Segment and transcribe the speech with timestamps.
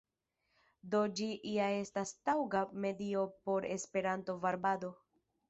[0.95, 4.93] Do ĝi ja estas taŭga medio por Esperanto-varbado.